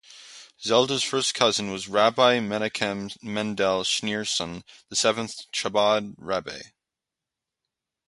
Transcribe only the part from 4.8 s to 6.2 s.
the seventh Chabad